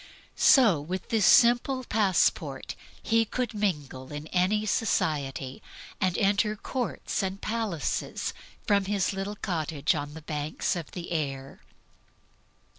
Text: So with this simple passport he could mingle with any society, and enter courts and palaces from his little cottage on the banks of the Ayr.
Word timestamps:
So 0.35 0.81
with 0.81 1.09
this 1.09 1.27
simple 1.27 1.83
passport 1.83 2.73
he 3.03 3.23
could 3.23 3.53
mingle 3.53 4.07
with 4.07 4.25
any 4.33 4.65
society, 4.65 5.61
and 6.01 6.17
enter 6.17 6.55
courts 6.55 7.21
and 7.21 7.39
palaces 7.39 8.33
from 8.65 8.85
his 8.85 9.13
little 9.13 9.35
cottage 9.35 9.93
on 9.93 10.15
the 10.15 10.23
banks 10.23 10.75
of 10.75 10.89
the 10.93 11.11
Ayr. 11.13 11.61